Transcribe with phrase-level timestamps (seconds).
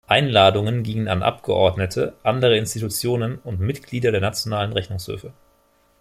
[0.07, 5.31] Einladungen gingen an Abgeordnete, andere Institutionen und Mitglieder der nationalen Rechnungshöfe.